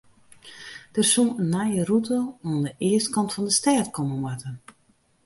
[0.95, 4.49] Der soe in nije rûte oan de eastkant fan de stêd komme moatte.